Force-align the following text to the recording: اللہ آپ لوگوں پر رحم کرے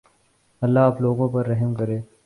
اللہ 0.61 0.79
آپ 0.79 1.01
لوگوں 1.01 1.29
پر 1.29 1.47
رحم 1.47 1.73
کرے 1.75 1.99